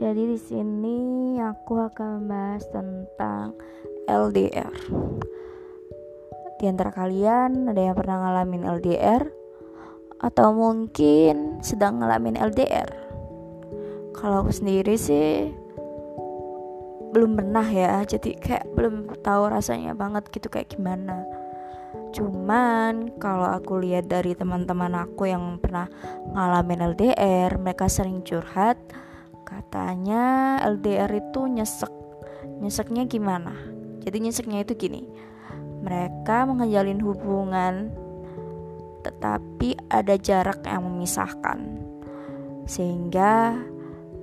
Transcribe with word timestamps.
Jadi 0.00 0.22
di 0.32 0.38
sini 0.40 0.98
aku 1.40 1.80
akan 1.80 2.24
membahas 2.24 2.64
tentang 2.68 3.56
LDR. 4.08 4.74
Di 6.60 6.68
antara 6.68 6.92
kalian 6.92 7.72
ada 7.72 7.80
yang 7.80 7.96
pernah 7.96 8.16
ngalamin 8.20 8.68
LDR 8.68 9.24
atau 10.20 10.52
mungkin 10.52 11.64
sedang 11.64 12.04
ngalamin 12.04 12.36
LDR? 12.36 12.88
Kalau 14.12 14.44
aku 14.44 14.52
sendiri 14.52 15.00
sih 15.00 15.48
belum 17.10 17.40
pernah 17.40 17.64
ya, 17.64 18.04
jadi 18.04 18.36
kayak 18.36 18.76
belum 18.76 19.08
tahu 19.24 19.42
rasanya 19.50 19.96
banget 19.96 20.28
gitu 20.28 20.52
kayak 20.52 20.70
gimana. 20.70 21.24
Cuman 22.10 23.16
kalau 23.18 23.46
aku 23.46 23.82
lihat 23.82 24.06
dari 24.10 24.34
teman-teman 24.36 24.94
aku 24.94 25.30
yang 25.30 25.58
pernah 25.58 25.88
ngalamin 26.34 26.94
LDR, 26.94 27.56
mereka 27.58 27.88
sering 27.90 28.22
curhat 28.22 28.78
katanya 29.50 30.56
LDR 30.62 31.10
itu 31.10 31.50
nyesek. 31.50 31.90
Nyeseknya 32.62 33.10
gimana? 33.10 33.52
Jadi 34.00 34.16
nyeseknya 34.22 34.62
itu 34.62 34.78
gini. 34.78 35.10
Mereka 35.82 36.46
mengejalin 36.46 37.02
hubungan 37.02 37.90
tetapi 39.02 39.74
ada 39.90 40.14
jarak 40.14 40.62
yang 40.62 40.86
memisahkan. 40.86 41.82
Sehingga 42.70 43.58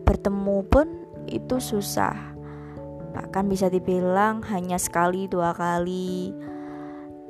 bertemu 0.08 0.58
pun 0.72 0.88
itu 1.28 1.60
susah. 1.60 2.16
Bahkan 3.12 3.52
bisa 3.52 3.68
dibilang 3.68 4.46
hanya 4.48 4.80
sekali 4.80 5.28
dua 5.28 5.52
kali 5.52 6.32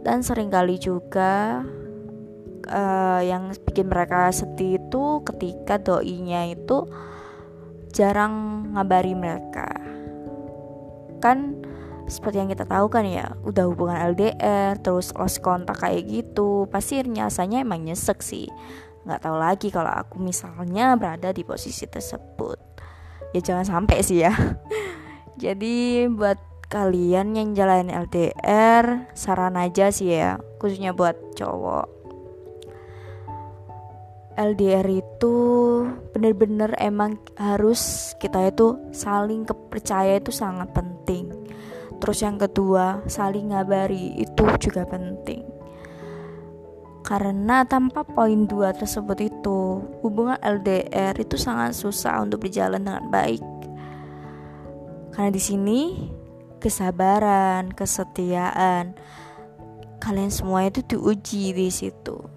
dan 0.06 0.22
sering 0.22 0.54
kali 0.54 0.78
juga 0.78 1.64
uh, 2.70 3.22
yang 3.24 3.52
bikin 3.66 3.90
mereka 3.90 4.30
sedih 4.30 4.78
itu 4.78 5.24
ketika 5.26 5.80
doinya 5.82 6.48
itu 6.48 6.86
jarang 7.98 8.70
ngabari 8.78 9.18
mereka. 9.18 9.66
Kan 11.18 11.58
seperti 12.06 12.40
yang 12.40 12.50
kita 12.54 12.70
tahu 12.70 12.88
kan 12.94 13.04
ya 13.04 13.34
udah 13.42 13.66
hubungan 13.68 13.98
LDR 14.14 14.78
terus 14.80 15.12
lost 15.18 15.44
kontak 15.44 15.82
kayak 15.82 16.08
gitu 16.08 16.70
pasti 16.70 17.02
rasanya 17.02 17.66
emang 17.66 17.82
nyesek 17.82 18.22
sih. 18.22 18.46
Nggak 19.10 19.26
tahu 19.26 19.38
lagi 19.42 19.68
kalau 19.74 19.90
aku 19.90 20.22
misalnya 20.22 20.94
berada 20.94 21.34
di 21.34 21.42
posisi 21.42 21.90
tersebut. 21.90 22.62
Ya 23.34 23.42
jangan 23.42 23.66
sampai 23.66 24.06
sih 24.06 24.22
ya. 24.22 24.32
Jadi 25.44 26.06
buat 26.06 26.38
kalian 26.68 27.34
yang 27.34 27.56
jalanin 27.56 27.96
LDR 27.96 29.08
saran 29.16 29.56
aja 29.56 29.88
sih 29.88 30.12
ya 30.20 30.36
khususnya 30.60 30.92
buat 30.92 31.16
cowok 31.40 31.97
LDR 34.38 34.86
itu 34.88 35.36
bener-bener 36.14 36.72
emang 36.78 37.18
harus 37.36 38.14
kita 38.22 38.54
itu 38.54 38.78
saling 38.94 39.44
kepercaya 39.44 40.22
itu 40.22 40.30
sangat 40.30 40.70
penting 40.72 41.34
terus 41.98 42.22
yang 42.22 42.38
kedua 42.38 43.02
saling 43.10 43.50
ngabari 43.50 44.22
itu 44.22 44.46
juga 44.62 44.86
penting 44.86 45.42
karena 47.02 47.66
tanpa 47.66 48.06
poin 48.06 48.46
dua 48.46 48.72
tersebut 48.78 49.18
itu 49.26 49.82
hubungan 50.06 50.38
LDR 50.46 51.18
itu 51.18 51.36
sangat 51.36 51.74
susah 51.74 52.22
untuk 52.22 52.46
berjalan 52.46 52.86
dengan 52.86 53.10
baik 53.10 53.42
karena 55.18 55.34
di 55.34 55.42
sini 55.42 55.82
kesabaran, 56.62 57.74
kesetiaan. 57.74 58.98
Kalian 59.98 60.30
semua 60.30 60.70
itu 60.70 60.86
diuji 60.86 61.58
di 61.58 61.70
situ. 61.74 62.37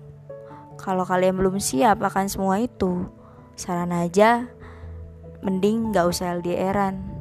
Kalau 0.81 1.05
kalian 1.05 1.37
belum 1.37 1.61
siap 1.61 2.01
akan 2.01 2.27
semua 2.33 2.57
itu, 2.57 3.05
saran 3.53 3.93
aja 3.93 4.49
mending 5.45 5.93
gak 5.93 6.09
usah 6.09 6.41
LDRan. 6.41 7.20